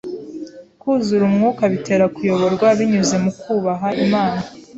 Kwuzura 0.79 1.23
Umwuka 1.29 1.63
bitera 1.73 2.05
kuyoborwa 2.15 2.67
binyuze 2.77 3.15
mu 3.23 3.31
kwubaha 3.39 3.87
Imana, 4.05 4.39